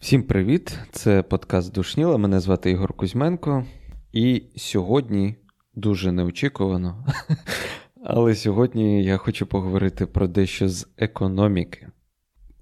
[0.00, 0.78] Всім привіт!
[0.92, 2.16] Це подкаст Душніла.
[2.16, 3.64] Мене звати Ігор Кузьменко.
[4.12, 5.36] І сьогодні
[5.74, 7.06] дуже неочікувано.
[8.04, 11.88] Але сьогодні я хочу поговорити про дещо з економіки.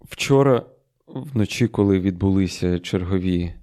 [0.02, 0.62] Вчора,
[1.06, 3.54] вночі, коли відбулися чергові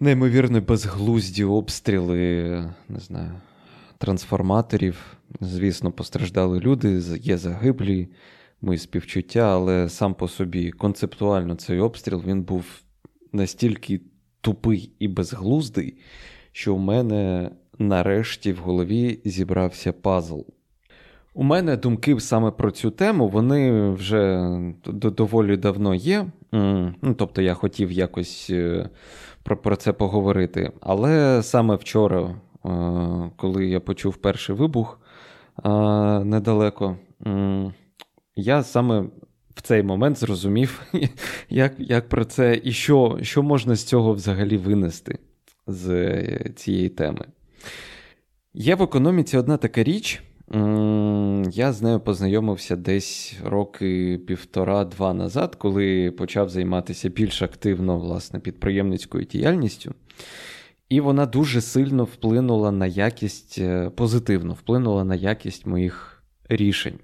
[0.00, 2.24] неймовірно безглузді обстріли,
[2.88, 3.32] не знаю,
[3.98, 8.08] трансформаторів, звісно, постраждали люди, є загиблі,
[8.60, 12.64] мої співчуття, але сам по собі концептуально цей обстріл він був
[13.32, 14.00] настільки
[14.40, 15.98] тупий і безглуздий,
[16.52, 20.40] що у мене нарешті в голові зібрався пазл.
[21.34, 24.50] У мене думки саме про цю тему, вони вже
[24.86, 26.26] доволі давно є.
[26.52, 28.88] Ну, Тобто я хотів якось е,
[29.42, 30.72] про, про це поговорити.
[30.80, 35.00] Але саме вчора, е, коли я почув перший вибух
[35.64, 35.68] е,
[36.24, 36.96] недалеко,
[38.36, 39.00] я саме
[39.54, 40.82] в цей момент зрозумів,
[41.50, 45.18] як як про це і що, що можна з цього взагалі винести
[45.66, 46.14] з
[46.56, 47.24] цієї теми.
[48.54, 50.22] Є в економіці одна така річ.
[51.52, 59.24] Я з нею познайомився десь роки півтора-два назад, коли почав займатися більш активно власне, підприємницькою
[59.24, 59.94] діяльністю.
[60.88, 66.98] І вона дуже сильно вплинула на якість, е, позитивно вплинула на якість моїх рішень.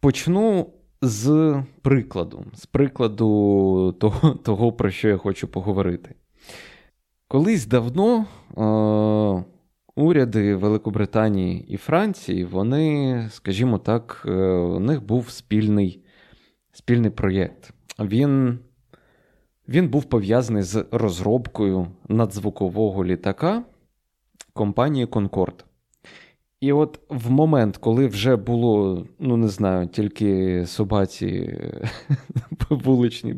[0.00, 6.14] Почну з прикладу, з прикладу того, того про що я хочу поговорити.
[7.28, 8.26] Колись давно.
[8.58, 9.52] Е-
[9.94, 16.04] уряди Великобританії і Франції, вони, скажімо так, е, у них був спільний
[16.72, 17.74] спільний проєкт.
[18.00, 18.58] Він
[19.72, 23.62] він був пов'язаний з розробкою надзвукового літака
[24.52, 25.64] компанії Concord.
[26.60, 31.58] І от в момент, коли вже було, ну не знаю, тільки собаці
[32.70, 33.34] вуличні,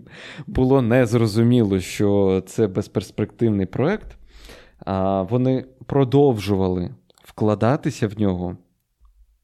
[0.46, 4.17] було незрозуміло, що це безперспективний проєкт,
[5.30, 6.94] вони продовжували
[7.24, 8.56] вкладатися в нього,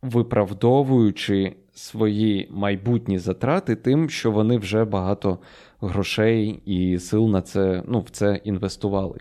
[0.03, 5.39] виправдовуючи свої майбутні затрати тим, що вони вже багато
[5.81, 9.19] грошей і сил на це, ну, в це інвестували.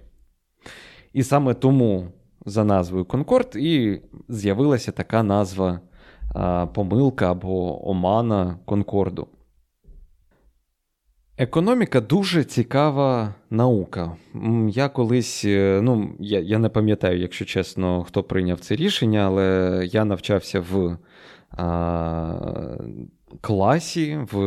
[1.13, 2.07] І саме тому
[2.45, 5.79] за назвою Конкорд і з'явилася така назва
[6.35, 9.27] а, помилка або омана Конкорду.
[11.41, 14.15] Економіка дуже цікава наука.
[14.69, 19.89] Я колись, е, ну я я не пам'ятаю, якщо чесно, хто прийняв це рішення, але
[19.91, 20.97] я навчався в
[23.41, 24.37] класі, в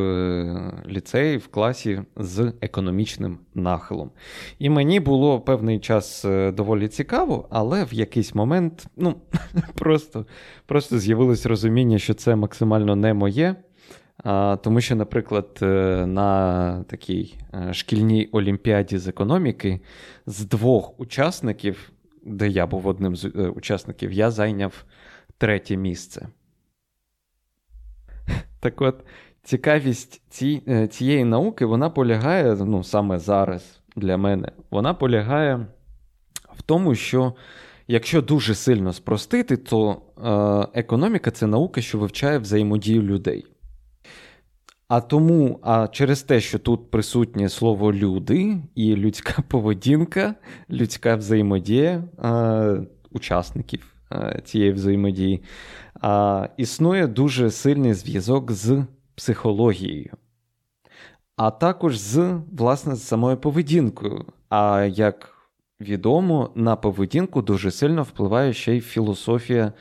[0.87, 4.11] ліцеї, в класі з економічним нахилом.
[4.59, 9.15] І мені було певний час е, доволі цікаво, але в якийсь момент ну,
[9.75, 10.27] просто,
[10.67, 13.57] просто з'явилось розуміння, що це максимально не моє.
[14.62, 15.67] Тому що, наприклад, е,
[16.07, 19.81] на такій е, шкільній олімпіаді з економіки
[20.27, 21.93] з двох учасників,
[22.23, 24.85] де я був одним з е, учасників, я зайняв
[25.39, 26.29] третє місце.
[28.62, 29.05] Так от,
[29.43, 30.23] цікавість
[30.91, 35.67] цієї науки вона полягає, ну, саме зараз для мене, вона полягає
[36.56, 37.34] в тому, що
[37.89, 40.03] якщо дуже сильно спростити, то
[40.75, 43.47] економіка це наука, що вивчає взаємодію людей.
[44.89, 50.34] А тому, а через те, що тут присутнє слово люди і людська поведінка,
[50.71, 52.77] людська взаємодія а,
[53.11, 53.92] учасників
[54.45, 55.43] цієї взаємодії,
[56.00, 58.84] а, існує дуже сильний зв'язок з
[59.15, 60.11] психологією,
[61.37, 64.25] а також з власне з самою поведінкою.
[64.49, 65.34] А як
[65.81, 69.73] відомо, на поведінку дуже сильно впливає ще й філософія,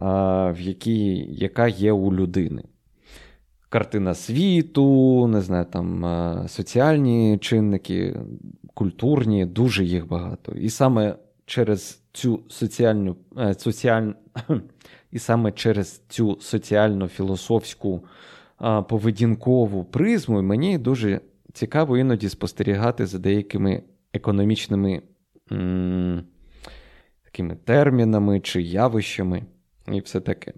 [0.00, 2.62] в якій, яка є у людини
[3.74, 8.16] картина світу, не знаю, там е, соціальні чинники,
[8.74, 10.52] культурні, дуже їх багато.
[10.52, 11.14] І саме
[11.46, 14.12] через цю соціальну е, соціаль...
[15.12, 18.04] і саме через цю соціально-філософську
[18.62, 21.20] е, поведінкову призму мені дуже
[21.52, 23.82] цікаво іноді спостерігати за деякими
[24.12, 25.02] економічними
[25.52, 26.24] м-
[27.24, 29.42] такими термінами чи явищами,
[29.92, 30.52] і все таке.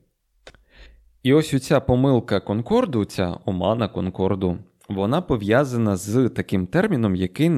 [1.23, 4.59] І ось ця помилка Конкорду, ця омана Конкорду,
[4.89, 7.51] вона пов'язана з таким терміном, який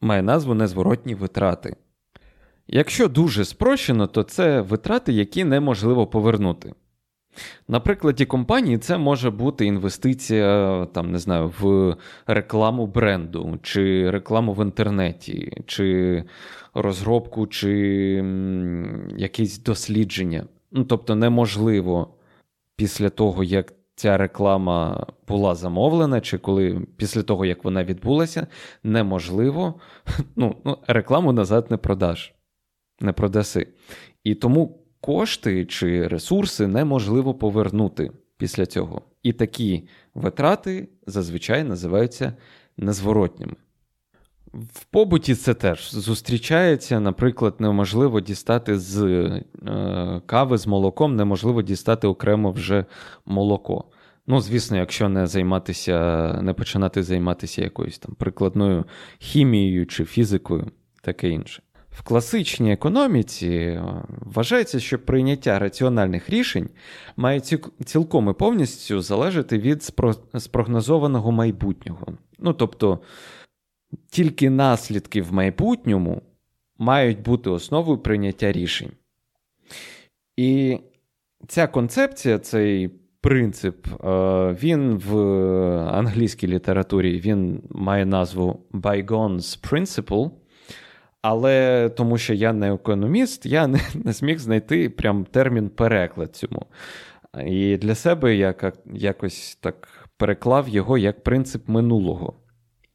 [0.00, 1.76] має назву незворотні витрати.
[2.68, 6.74] Якщо дуже спрощено, то це витрати, які неможливо повернути.
[7.68, 11.96] На прикладі компанії це може бути інвестиція там, не знаю, в
[12.26, 16.24] рекламу бренду, чи рекламу в інтернеті, чи
[16.74, 17.70] розробку, чи
[19.16, 20.46] якісь дослідження.
[20.72, 22.14] Ну, Тобто неможливо
[22.76, 28.46] після того, як ця реклама була замовлена, чи коли після того, як вона відбулася,
[28.82, 29.74] неможливо
[30.36, 32.34] ну, ну, рекламу назад не продаш,
[33.00, 33.66] не продаси.
[34.24, 39.02] І тому кошти чи ресурси неможливо повернути після цього.
[39.22, 42.32] І такі витрати зазвичай називаються
[42.76, 43.54] незворотніми.
[44.52, 49.42] В побуті це теж зустрічається, наприклад, неможливо дістати з е,
[50.26, 52.84] кави з молоком, неможливо дістати окремо вже
[53.26, 53.84] молоко.
[54.26, 58.84] Ну, звісно, якщо не займатися, не починати займатися якоюсь там прикладною
[59.18, 60.70] хімією чи фізикою,
[61.02, 61.62] таке інше.
[61.96, 66.68] В класичній економіці е, вважається, що прийняття раціональних рішень
[67.16, 67.40] має
[67.84, 69.92] цілком і повністю залежати від
[70.38, 72.06] спрогнозованого майбутнього.
[72.38, 72.98] Ну, тобто,
[74.10, 76.22] тільки наслідки в майбутньому
[76.78, 78.90] мають бути основою прийняття рішень.
[80.36, 80.78] І
[81.48, 82.88] ця концепція, цей
[83.20, 83.98] принцип, е,
[84.62, 85.16] він в
[85.88, 90.30] англійській літературі він має назву Bygones Principle.
[91.28, 96.66] Але тому що я не економіст, я не, не зміг знайти прям термін переклад цьому.
[97.46, 98.54] І для себе я
[98.94, 102.34] якось так переклав його як принцип минулого,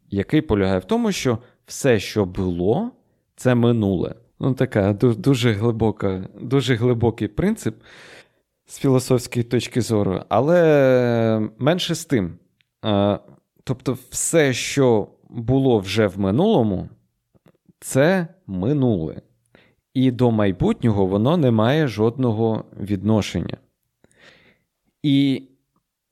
[0.09, 2.91] який полягає в тому, що все, що було,
[3.35, 4.15] це минуле.
[4.39, 7.75] Ну, така дуже глибока, дуже глибокий принцип
[8.65, 12.37] з філософської точки зору, але менше з тим.
[13.63, 16.89] Тобто, все, що було вже в минулому
[17.81, 19.21] це минуле.
[19.93, 23.57] І до майбутнього воно не має жодного відношення.
[25.03, 25.43] І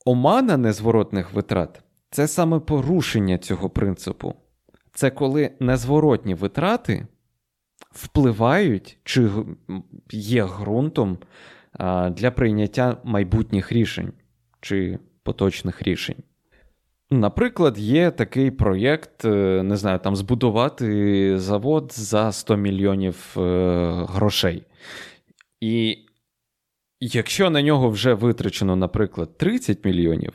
[0.05, 4.33] омана незворотних витрат це саме порушення цього принципу.
[4.93, 7.07] Це коли незворотні витрати
[7.91, 9.29] впливають чи
[10.11, 11.17] є ґрунтом
[12.11, 14.13] для прийняття майбутніх рішень
[14.61, 16.23] чи поточних рішень.
[17.11, 23.41] Наприклад, є такий проєкт, е, не знаю, там збудувати завод за 100 мільйонів е,
[24.09, 24.63] грошей.
[25.61, 25.97] І
[26.99, 30.33] якщо на нього вже витрачено, наприклад, 30 мільйонів,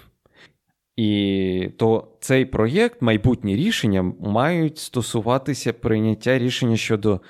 [0.97, 7.21] і то цей проєкт, майбутні рішення мають стосуватися прийняття рішення щодо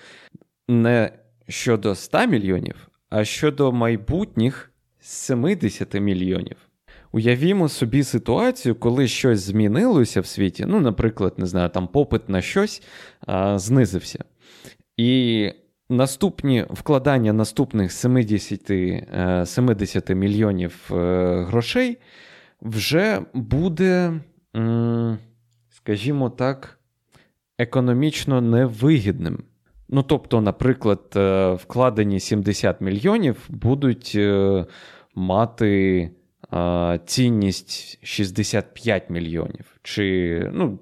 [0.69, 1.13] не
[1.49, 6.57] щодо 100 мільйонів, а щодо майбутніх 70 мільйонів.
[7.15, 10.65] Уявімо собі ситуацію, коли щось змінилося в світі.
[10.69, 12.83] Ну, наприклад, не знаю, там попит на щось
[13.27, 14.25] а, знизився.
[14.97, 15.51] І
[15.89, 18.71] наступні вкладання наступних 70
[19.49, 20.95] 70 е, мільйонів е,
[21.49, 21.99] грошей
[22.63, 24.21] вже буде,
[25.71, 26.79] скажімо так,
[27.59, 29.45] економічно невигідним.
[29.89, 34.19] Ну, тобто, наприклад, е, вкладені 70 мільйонів будуть
[35.15, 36.11] мати
[37.07, 39.79] цінність 65 мільйонів.
[39.83, 40.79] Чи, ну,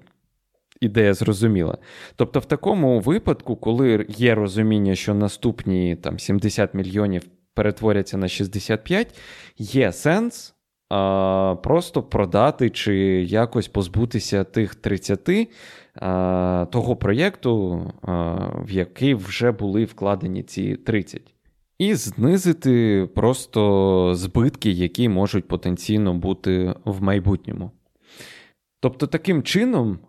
[0.81, 1.77] Ідея зрозуміла.
[2.15, 7.23] Тобто, в такому випадку, коли є розуміння, що наступні там, 70 мільйонів
[7.53, 9.19] перетворяться на 65,
[9.57, 10.53] є сенс
[11.63, 15.49] просто продати чи якось позбутися тих 30
[15.95, 17.81] а, того проєкту,
[18.55, 21.32] в який вже були вкладені ці 30
[21.83, 27.71] і знизити просто збитки, які можуть потенційно бути в майбутньому.
[28.79, 29.99] Тобто, таким чином,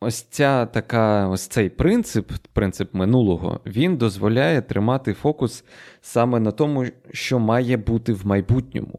[0.00, 5.64] ось ця така, ось цей принцип, принцип минулого, він дозволяє тримати фокус
[6.00, 8.98] саме на тому, що має бути в майбутньому.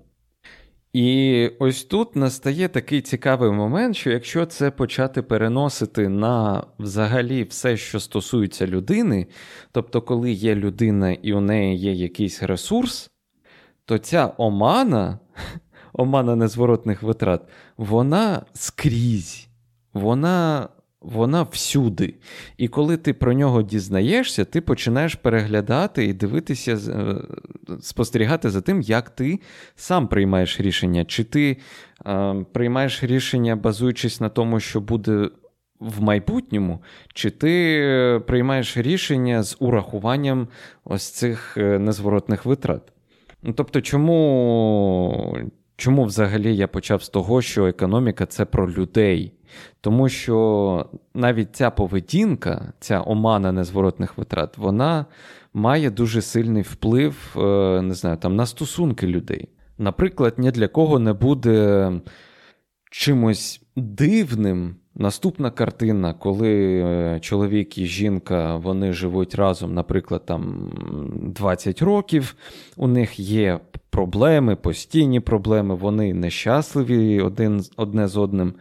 [0.98, 7.78] І ось тут настає такий цікавий момент, що якщо це почати переносити на взагалі все,
[7.78, 9.28] що стосується людини,
[9.72, 13.12] тобто, коли є людина і у неї є якийсь ресурс,
[13.86, 15.20] то ця омана,
[15.94, 17.42] омана незворотних витрат,
[17.78, 19.48] вона скрізь,
[19.94, 20.70] вона
[21.02, 22.16] вона всюди.
[22.58, 27.16] І коли ти про нього дізнаєшся, ти починаєш переглядати і дивитися, е,
[27.82, 29.40] спостерігати за тим, як ти
[29.76, 31.06] сам приймаєш рішення.
[31.06, 31.58] Чи ти
[32.06, 35.30] е, приймаєш рішення, базуючись на тому, що буде
[35.80, 40.48] в майбутньому, чи ти е, приймаєш рішення з урахуванням
[40.84, 42.82] ось цих е, незворотних витрат?
[43.44, 45.38] Ну, Тобто, чому,
[45.78, 49.34] чому взагалі я почав з того, що економіка це про людей?
[49.82, 55.06] Тому що навіть ця поведінка, ця омана незворотних витрат, вона
[55.54, 59.50] має дуже сильний вплив е, не знаю, там, на стосунки людей.
[59.78, 61.92] Наприклад, ні для кого не буде
[62.92, 70.72] чимось дивним Наступна картина, коли е, чоловік і жінка вони живуть разом, наприклад, там
[71.22, 72.36] 20 років,
[72.78, 78.54] у них є проблеми, постійні проблеми, вони нещасливі один, одне з одним,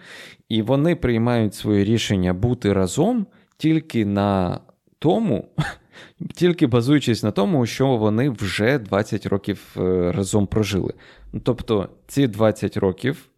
[0.49, 3.27] і вони приймають своє рішення бути разом
[3.57, 4.61] тільки на
[4.99, 5.49] тому,
[6.35, 10.93] тільки базуючись на тому, що вони вже 20 років е, разом прожили.
[11.43, 13.29] Тобто ці 20 років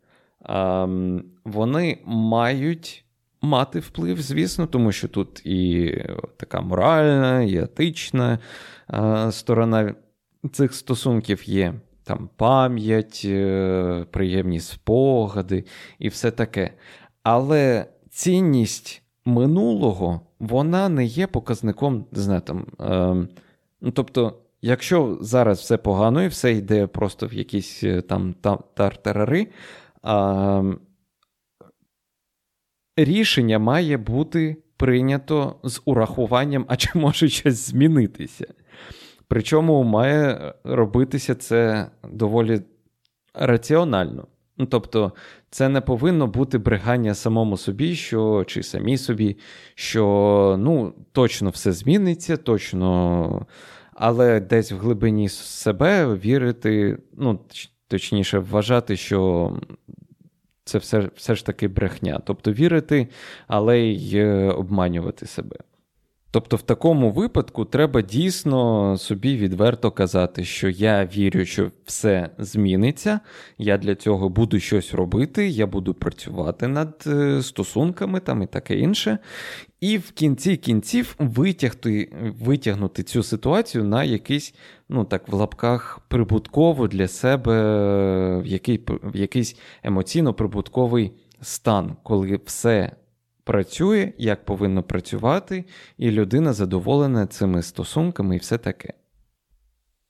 [1.44, 3.04] вони мають
[3.42, 5.94] мати вплив, звісно, тому що тут і
[6.36, 8.38] така моральна, і етична
[9.30, 9.94] сторона
[10.52, 11.74] цих стосунків є.
[12.04, 15.64] Там пам'ять, е, приємні спогади
[15.98, 16.74] і все таке.
[17.22, 23.28] Але цінність минулого вона не є показником, не знаю, там, е,
[23.80, 28.34] ну, тобто, якщо зараз все погано і все йде просто в якісь е, там
[28.74, 29.48] тартарари, е,
[32.96, 38.46] рішення має бути прийнято з урахуванням, а чи може щось змінитися.
[39.28, 42.60] Причому має робитися це доволі
[43.34, 44.26] раціонально.
[44.58, 45.12] Ну, Тобто,
[45.50, 49.36] це не повинно бути бригання самому собі, що чи самі собі,
[49.74, 53.46] що ну, точно все зміниться, точно,
[53.92, 57.40] але десь в глибині себе вірити, ну,
[57.88, 59.52] точніше, вважати, що
[60.68, 62.20] це все все ж таки брехня.
[62.24, 63.08] Тобто вірити,
[63.46, 65.56] але й е, обманювати себе.
[66.30, 73.20] Тобто, в такому випадку треба дійсно собі відверто казати, що я вірю, що все зміниться,
[73.58, 78.78] я для цього буду щось робити, я буду працювати над е, стосунками там і таке
[78.78, 79.18] інше.
[79.80, 84.54] І в кінці кінців витягти, витягнути цю ситуацію на якийсь,
[84.88, 87.52] ну так, в лапках прибутково для себе,
[88.38, 92.92] в, який, в якийсь емоційно-прибутковий стан, коли все
[93.44, 95.64] працює, як повинно працювати,
[95.98, 98.92] і людина задоволена цими стосунками і все таке.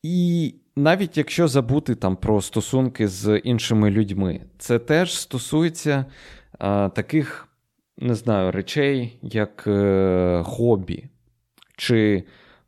[0.02, 6.04] І навіть якщо забути там про стосунки з іншими людьми, це теж стосується
[6.58, 7.48] а, таких,
[7.98, 11.04] не знаю, речей, як е, хобі
[11.76, 12.24] чи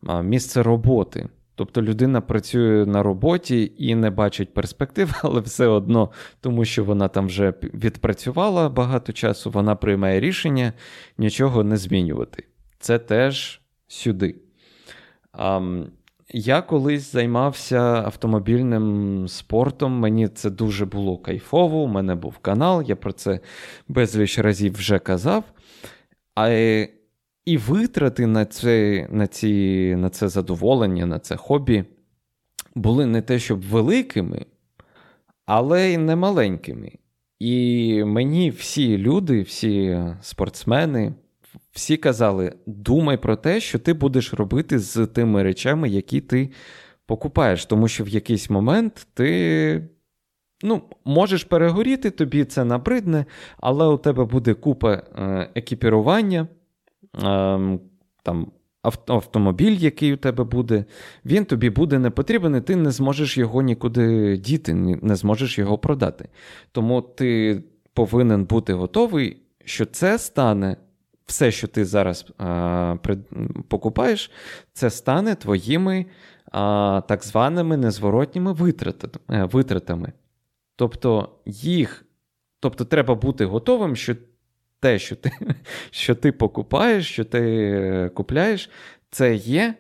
[0.07, 1.29] а, місце роботи.
[1.61, 7.09] Тобто людина працює на роботі і не бачить перспектив, але все одно, тому що вона
[7.09, 10.73] там вже відпрацювала багато часу, вона приймає рішення
[11.19, 12.45] нічого не змінювати.
[12.79, 14.37] Це теж сюди.
[15.33, 15.61] А,
[16.29, 21.83] я колись займався автомобільним спортом, мені це дуже було кайфово.
[21.83, 23.41] У мене був канал, я про це
[23.89, 25.45] безліч разів вже казав.
[26.35, 26.49] А
[27.45, 31.85] і витрати на це на, ці, на це задоволення, на це хобі
[32.75, 34.47] були не те, щоб великими,
[35.47, 36.93] але й не маленькими.
[37.39, 41.15] І мені всі люди, всі спортсмени,
[41.73, 46.51] всі казали: думай про те, що ти будеш робити з тими речами, які ти
[47.07, 47.67] покупаєш.
[47.67, 49.89] Тому що в якийсь момент ти
[50.63, 53.25] ну, можеш перегоріти, тобі це набридне,
[53.57, 56.49] але у тебе буде купа е, екіпірування.
[57.15, 57.81] Ем,
[58.23, 58.53] там
[58.83, 60.85] автомобіль, який у тебе буде,
[61.25, 65.79] він тобі буде не потрібен, і ти не зможеш його нікуди діти, не зможеш його
[65.79, 66.29] продати.
[66.73, 67.63] Тому ти
[67.95, 70.77] повинен бути готовий, що це стане.
[71.27, 72.97] Все, що ти зараз а,
[73.69, 74.31] покупаєш,
[74.73, 76.07] це стане твоїми
[76.53, 78.57] а, так званими незворотніми
[79.31, 80.13] е, витратами.
[80.77, 82.05] Тобто їх,
[82.61, 84.15] тобто треба бути готовим, що
[84.81, 85.31] те, що ти
[85.91, 88.71] що ти покупаєш, що ти купляєш,
[89.11, 89.75] це є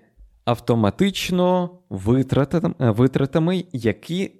[0.44, 4.32] автоматично витратами, витратами, які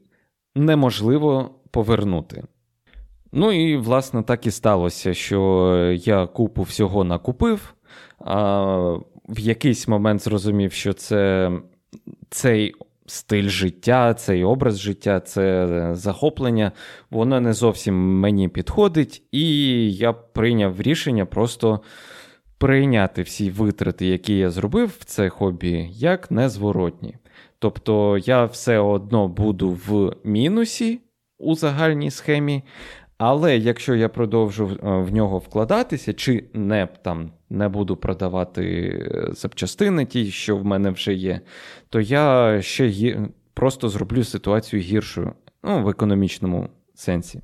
[0.55, 2.45] неможливо повернути.
[3.33, 7.75] Ну і, власне, так і сталося, що я купу всього накупив,
[8.19, 8.67] а
[9.29, 11.53] в якийсь момент зрозумів, що це
[12.31, 12.75] цей
[13.11, 16.73] стиль життя, цей образ життя, це захоплення,
[17.11, 19.47] воно не зовсім мені підходить, і
[19.93, 21.81] я прийняв рішення просто
[22.59, 27.17] прийняти всі витрати, які я зробив в це хобі, як незворотні.
[27.59, 31.01] Тобто я все одно буду в мінусі
[31.39, 32.63] у загальній схемі,
[33.21, 39.33] але якщо я продовжу е, в нього вкладатися, чи не там не буду продавати е,
[39.33, 41.41] запчастини, ті, що в мене вже є,
[41.89, 43.19] то я ще гі...
[43.55, 47.41] просто зроблю ситуацію гіршою ну, в економічному сенсі.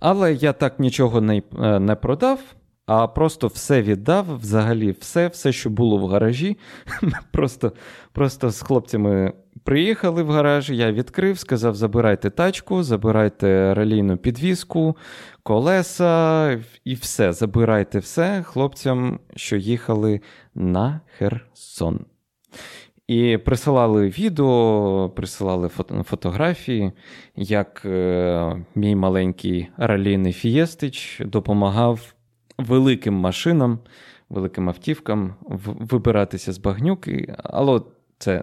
[0.00, 2.40] Але я так нічого не, е, не продав.
[2.86, 6.58] А просто все віддав, взагалі, все, все, що було в гаражі.
[7.32, 7.72] Просто
[8.12, 9.32] просто з хлопцями
[9.64, 14.96] Приїхали в гараж, я відкрив, сказав: забирайте тачку, забирайте ралійну підвіску,
[15.42, 16.50] колеса
[16.84, 17.32] і все.
[17.32, 20.20] Забирайте все хлопцям, що їхали
[20.54, 22.06] на Херсон.
[23.06, 26.92] І присилали відео, присилали фото, фотографії,
[27.36, 32.14] як е, мій маленький ралійний фієстич допомагав
[32.58, 33.78] великим машинам,
[34.28, 37.34] великим автівкам вибиратися з багнюки.
[37.44, 37.80] Але
[38.24, 38.42] це,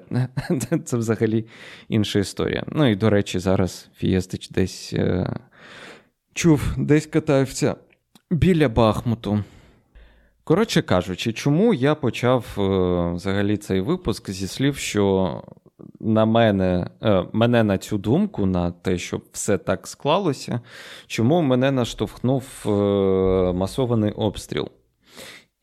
[0.85, 1.45] це, взагалі
[1.89, 2.63] інша історія.
[2.67, 5.35] Ну і до речі, зараз Фієстич десь е,
[6.33, 7.75] чув, десь катався
[8.31, 9.43] біля Бахмуту.
[10.43, 12.61] Коротше кажучи, чому я почав е,
[13.13, 15.43] взагалі цей випуск зі слів, що
[15.99, 20.61] на мене е, мене на цю думку, на те, щоб все так склалося,
[21.07, 22.69] чому мене наштовхнув е,
[23.53, 24.69] масований обстріл?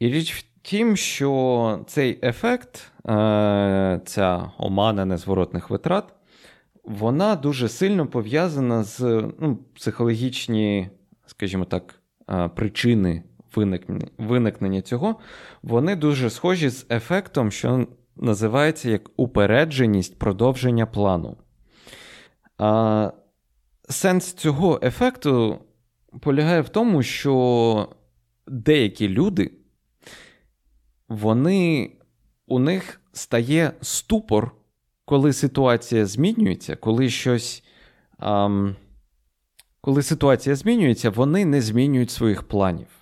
[0.01, 2.93] І річ тім, що цей ефект,
[4.05, 6.15] ця омана незворотних витрат,
[6.85, 9.01] вона дуже сильно пов'язана з
[9.39, 10.91] ну, психологічні,
[11.27, 12.03] скажімо так,
[12.55, 13.23] причини
[14.19, 15.17] виникнення цього,
[15.63, 17.87] вони дуже схожі з ефектом, що
[18.17, 21.37] називається як упередженість продовження плану.
[22.59, 23.13] А,
[23.89, 25.59] Сенс цього ефекту
[26.21, 27.89] полягає в тому, що
[28.47, 29.51] деякі люди,
[31.09, 31.91] вони,
[32.47, 34.53] у них стає ступор,
[35.05, 37.65] коли ситуація змінюється, коли щось.
[38.19, 38.67] А,
[39.81, 42.99] коли ситуація змінюється, вони не змінюють своїх планів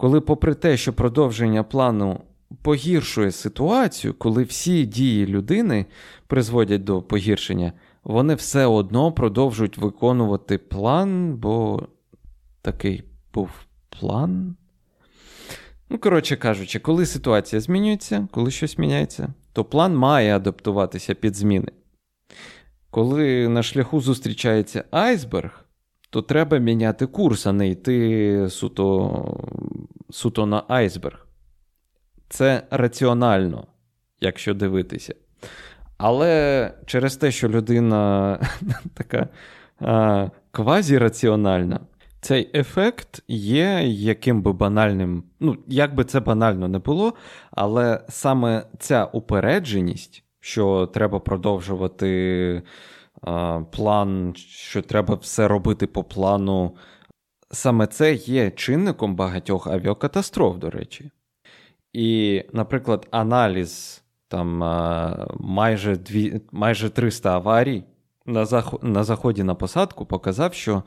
[0.00, 2.20] коли, попри те, що продовження плану
[2.62, 5.86] погіршує ситуацію, коли всі дії людини
[6.26, 7.72] призводять до погіршення,
[8.04, 11.86] вони все одно продовжують виконувати план, бо
[12.62, 13.02] такий
[13.34, 13.50] був
[14.00, 14.56] план.
[15.90, 21.72] Ну, коротше кажучи, коли ситуація змінюється, коли щось міняється, то план має адаптуватися під зміни.
[22.90, 25.64] Коли на шляху зустрічається айсберг,
[26.10, 29.48] то треба міняти курс, а не йти суто
[30.10, 31.26] суто на айсберг.
[32.28, 33.66] Це раціонально,
[34.20, 35.14] якщо дивитися.
[35.98, 38.38] Але через те, що людина
[38.94, 39.28] така
[39.80, 41.80] а, квазіраціональна,
[42.20, 47.14] цей ефект є яким би банальним, ну, як би це банально не було,
[47.50, 52.62] але саме ця упередженість, що треба продовжувати
[53.22, 56.76] а, план, що треба все робити по плану,
[57.50, 61.10] саме це є чинником багатьох авіакатастроф, до речі.
[61.92, 64.58] І, наприклад, аналіз там
[65.40, 67.84] майже дві, майже 300 аварій
[68.26, 68.74] на, зах...
[68.82, 70.82] на заході на посадку показав, що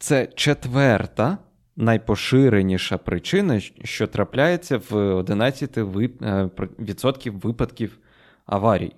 [0.00, 1.38] це четверта
[1.76, 7.98] найпоширеніша причина, що трапляється в 11% е, випадків
[8.46, 8.92] аварій.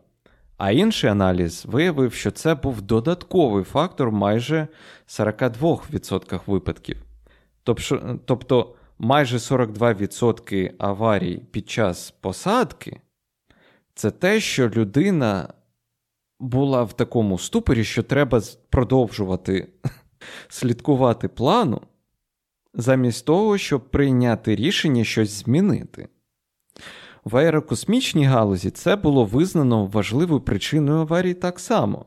[0.57, 4.69] А інший аналіз виявив, що це був додатковий фактор майже
[5.09, 6.97] 42% випадків.
[8.25, 13.01] Тобто майже 42% аварій під час посадки
[13.95, 15.49] це те, що людина
[16.41, 19.69] була в такому ступорі, що треба продовжувати
[20.49, 21.81] слідкувати плану,
[22.75, 26.09] замість того, щоб прийняти рішення щось змінити.
[27.25, 32.07] В аерокосмічній галузі це було визнано важливою причиною аварії так само.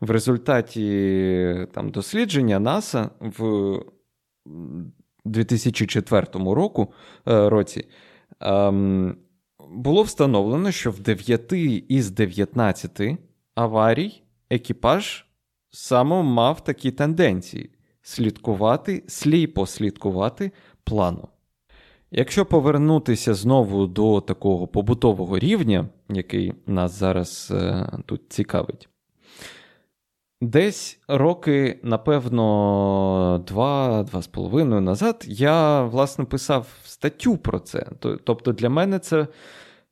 [0.00, 3.78] В результаті там, дослідження НАСА в
[5.24, 6.92] 2004 року,
[7.28, 7.86] е, році
[8.40, 9.16] ем,
[9.70, 11.52] було встановлено, що в 9
[11.88, 13.00] із 19
[13.54, 15.23] аварій екіпаж
[15.74, 17.70] саме мав такі тенденції
[18.02, 20.52] слідкувати, сліпо слідкувати
[20.84, 21.28] плану.
[22.10, 28.88] Якщо повернутися знову до такого побутового рівня, який нас зараз е, тут цікавить,
[30.40, 37.86] десь роки, напевно, два-два з половиною назад я, власне, писав статтю про це.
[38.24, 39.26] Тобто, для мене це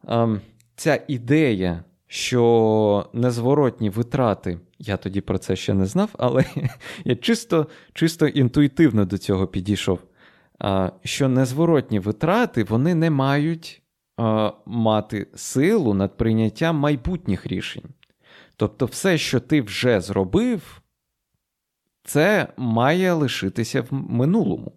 [0.09, 0.41] е,
[0.77, 6.45] ця ідея, що незворотні витрати, я тоді про це ще не знав, але
[7.05, 9.99] я чисто, чисто інтуїтивно до цього підійшов
[11.05, 13.83] що незворотні витрати вони не мають
[14.67, 17.85] мати силу над прийняттям майбутніх рішень.
[18.57, 20.83] Тобто, все, що ти вже зробив,
[22.05, 24.73] це має лишитися в минулому.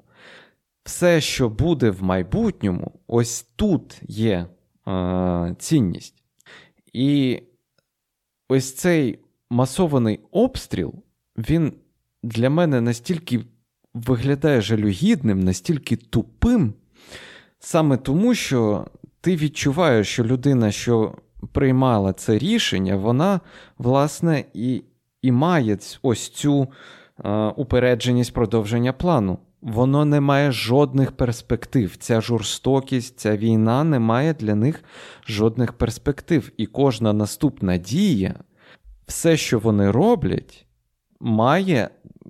[0.83, 4.47] Все, що буде в майбутньому, ось тут є
[5.57, 6.24] цінність.
[6.95, 7.41] І
[8.49, 10.93] ось цей масований обстріл,
[11.37, 11.73] він
[12.23, 13.39] для мене настільки
[13.93, 16.73] виглядає жалюгідним, настільки тупим,
[17.59, 18.87] саме тому, що
[19.21, 21.17] ти відчуваєш, що людина, що
[21.51, 23.39] приймала це рішення, вона,
[23.77, 24.83] власне, і
[25.21, 26.67] і має ось цю
[27.25, 29.39] е, упередженість продовження плану.
[29.65, 31.95] Воно не має жодних перспектив.
[31.97, 34.83] Ця жорстокість, ця війна не має для них
[35.27, 36.51] жодних перспектив.
[36.57, 38.35] І кожна наступна дія,
[39.07, 40.65] все, що вони роблять,
[41.19, 41.89] має,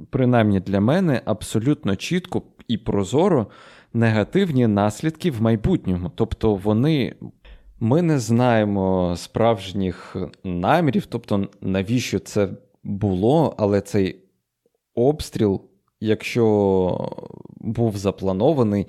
[0.10, 3.48] принаймні для мене, абсолютно чітко і прозоро
[3.94, 6.12] негативні наслідки в майбутньому.
[6.16, 7.16] Тобто вони.
[7.80, 12.50] Ми не знаємо справжніх намірів, тобто навіщо це
[12.84, 14.20] було, але цей
[14.94, 15.62] обстріл,
[16.06, 17.12] якщо
[17.58, 18.88] був запланований,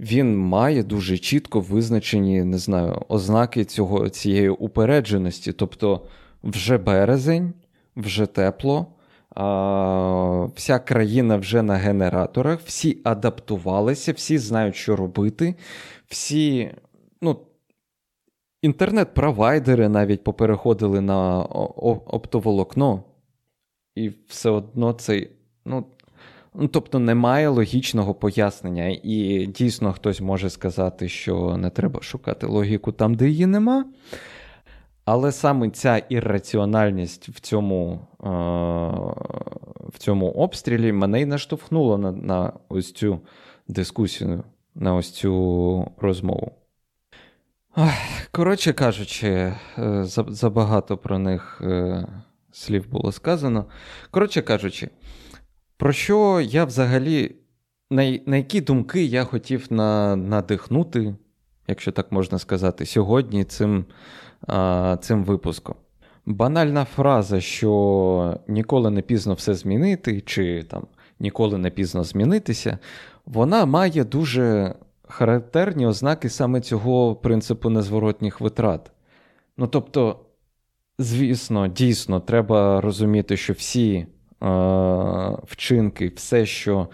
[0.00, 5.52] він має дуже чітко визначені, не знаю, ознаки цього, цієї упередженості.
[5.52, 6.06] Тобто,
[6.42, 7.52] вже березень,
[7.96, 8.86] вже тепло,
[9.30, 15.54] а, вся країна вже на генераторах, всі адаптувалися, всі знають, що робити,
[16.06, 16.70] всі,
[17.22, 17.40] ну,
[18.62, 21.42] інтернет-провайдери навіть попереходили на
[22.06, 23.04] оптоволокно
[23.94, 25.30] і все одно цей.
[25.64, 25.84] ну,
[26.54, 28.98] ну, Тобто немає логічного пояснення.
[29.02, 33.84] І дійсно хтось може сказати, що не треба шукати логіку там, де її нема.
[35.04, 38.28] Але саме ця ірраціональність в цьому е-
[39.88, 43.20] в цьому обстрілі мене й наштовхнула на на ось цю
[43.68, 46.52] дискусію, на ось цю розмову.
[48.32, 49.54] Коротше кажучи, е,
[50.28, 52.06] забагато про них е,
[52.52, 53.64] слів було сказано.
[54.10, 54.90] Коротше кажучи,
[55.78, 57.36] про що я взагалі,
[57.90, 61.14] на на які думки я хотів на, надихнути,
[61.68, 63.84] якщо так можна сказати, сьогодні цим,
[64.46, 65.74] а, цим випуском.
[66.26, 70.86] Банальна фраза, що ніколи не пізно все змінити, чи там
[71.20, 72.78] ніколи не пізно змінитися,
[73.26, 74.74] вона має дуже
[75.08, 78.92] характерні ознаки саме цього принципу незворотніх витрат.
[79.56, 80.20] Ну тобто,
[81.00, 84.06] Звісно, дійсно, треба розуміти, що всі
[85.46, 86.88] вчинки, все, що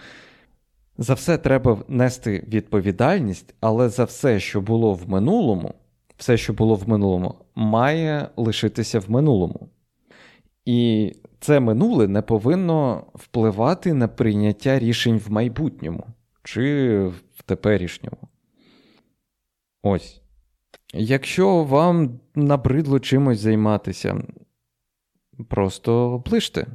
[0.99, 5.75] за все треба нести відповідальність, але за все, що було в минулому,
[6.17, 9.69] все, що було в минулому, має лишитися в минулому.
[10.65, 16.07] І це минуле не повинно впливати на прийняття рішень в майбутньому
[16.43, 16.99] чи
[17.35, 18.19] в теперішньому.
[19.83, 20.21] Ось.
[20.95, 24.23] Якщо вам набридло чимось займатися,
[25.49, 26.67] просто оближте.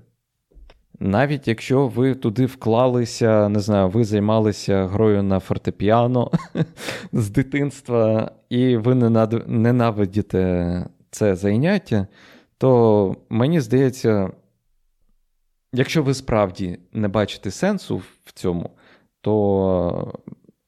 [1.00, 6.32] Навіть якщо ви туди вклалися, не знаю, ви займалися грою на фортепіано
[7.14, 8.96] з дитинства, і ви
[9.48, 12.08] ненавидіте це заняття,
[12.58, 14.32] то мені здається,
[15.74, 18.70] якщо ви справді не бачите сенсу в цьому,
[19.22, 20.14] то,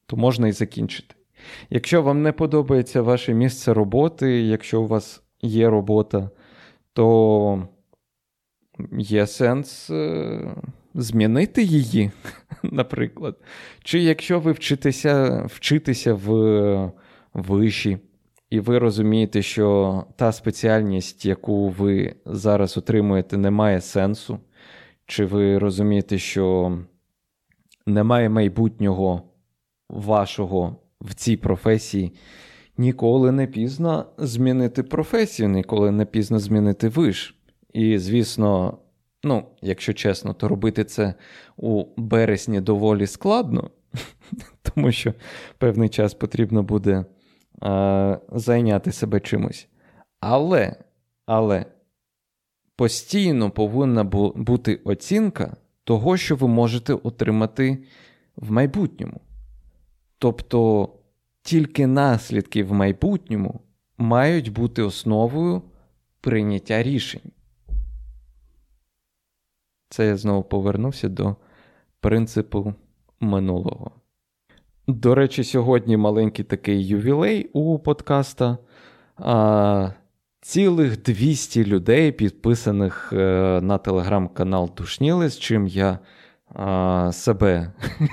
[0.06, 1.14] то можна і закінчити.
[1.70, 6.30] Якщо вам не подобається ваше місце роботи, якщо у вас є робота,
[6.92, 7.68] то
[8.98, 10.40] є сенс е,
[10.94, 12.10] змінити її,
[12.62, 13.36] наприклад.
[13.84, 16.92] Чи якщо ви вчитеся вчитеся в
[17.34, 17.98] виші,
[18.50, 24.38] і ви розумієте, що та спеціальність, яку ви зараз отримуєте, не має сенсу,
[25.06, 26.78] чи ви розумієте, що
[27.86, 29.22] немає майбутнього
[29.88, 32.12] вашого в цій професії.
[32.78, 37.41] Ніколи не пізно змінити професію, ніколи не пізно змінити виш.
[37.72, 38.78] І, звісно,
[39.24, 41.14] ну, якщо чесно, то робити це
[41.56, 43.70] у березні доволі складно,
[44.62, 45.14] тому що
[45.58, 47.04] певний час потрібно буде
[47.60, 49.68] а, зайняти себе чимось.
[50.20, 50.76] Але,
[51.26, 51.66] але
[52.76, 54.04] постійно повинна
[54.34, 57.84] бути оцінка того, що ви можете отримати
[58.36, 59.20] в майбутньому.
[60.18, 60.88] Тобто
[61.42, 63.60] тільки наслідки в майбутньому
[63.98, 65.62] мають бути основою
[66.20, 67.32] прийняття рішень.
[69.92, 71.36] Це я знову повернувся до
[72.00, 72.74] принципу
[73.20, 73.90] минулого.
[74.86, 78.58] До речі, сьогодні маленький такий ювілей у подкаста.
[79.16, 79.90] А,
[80.40, 85.98] Цілих 200 людей, підписаних е, на телеграм-канал Душніли, з чим я
[86.54, 87.72] а, себе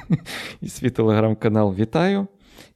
[0.62, 2.28] і свій телеграм-канал вітаю.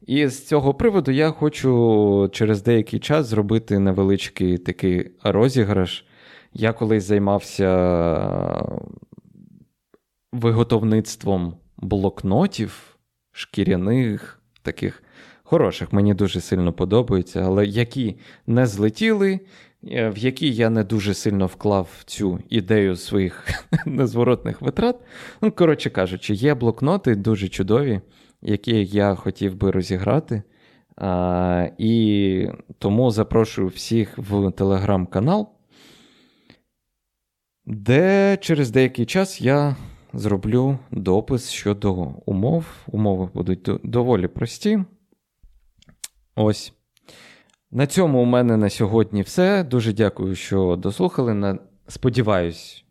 [0.07, 6.05] І з цього приводу я хочу через деякий час зробити невеличкий такий розіграш.
[6.53, 7.69] Я колись займався
[10.31, 12.97] виготовництвом блокнотів,
[13.31, 15.03] шкіряних, таких
[15.43, 18.15] хороших, мені дуже сильно подобаються, але які
[18.47, 19.39] не злетіли,
[19.91, 23.45] Е, в якій я не дуже сильно вклав цю ідею своїх
[23.85, 24.95] незворотних витрат.
[25.41, 28.01] Ну, коротше кажучи, є блокноти дуже чудові,
[28.41, 30.43] які я хотів би розіграти.
[30.95, 32.47] А, І
[32.79, 35.49] тому запрошую всіх в телеграм-канал,
[37.65, 39.75] де через деякий час я
[40.13, 41.93] зроблю допис щодо
[42.25, 42.65] умов.
[42.87, 44.79] Умови будуть доволі прості.
[46.35, 46.73] Ось.
[47.71, 49.63] На цьому у мене на сьогодні все.
[49.63, 51.59] Дуже дякую, що дослухали.
[51.87, 52.85] Сподіваюсь,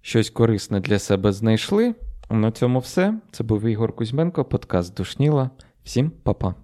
[0.00, 1.94] щось корисне для себе знайшли.
[2.30, 3.14] На цьому все.
[3.32, 5.50] Це був Ігор Кузьменко, подкаст Душніла.
[5.84, 6.54] Всім па-па.